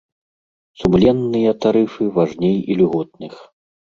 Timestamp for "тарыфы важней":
1.65-2.57